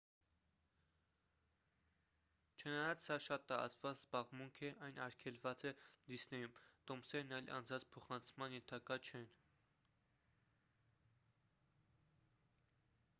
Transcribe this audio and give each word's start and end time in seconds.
չնայած 2.61 3.05
սա 3.09 3.17
շատ 3.25 3.45
տարածված 3.51 3.99
զբաղմունք 3.99 4.57
է 4.71 4.71
այն 4.87 4.97
արգելված 5.05 5.63
է 5.73 5.75
դիսնեյում 6.07 6.57
տոմսերն 6.93 7.37
այլ 7.39 7.53
անձանց 7.59 7.87
փոխանցման 7.97 8.57
ենթակա 8.59 8.99
չեն 9.11 9.31